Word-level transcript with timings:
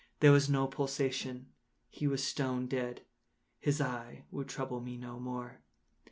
There 0.19 0.31
was 0.31 0.49
no 0.49 0.65
pulsation. 0.65 1.49
He 1.91 2.07
was 2.07 2.23
stone 2.23 2.65
dead. 2.65 3.03
His 3.59 3.79
eye 3.79 4.23
would 4.31 4.47
trouble 4.49 4.81
me 4.81 4.97
no 4.97 5.19
more. 5.19 5.61